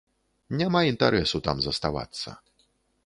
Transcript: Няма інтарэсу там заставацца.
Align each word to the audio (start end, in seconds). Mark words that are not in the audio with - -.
Няма 0.61 0.79
інтарэсу 0.91 1.41
там 1.49 1.57
заставацца. 1.67 2.29